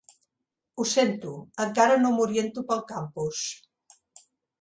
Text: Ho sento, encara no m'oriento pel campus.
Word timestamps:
Ho 0.77 0.85
sento, 0.91 1.33
encara 1.65 1.97
no 2.05 2.11
m'oriento 2.15 2.65
pel 2.73 2.81
campus. 2.93 3.43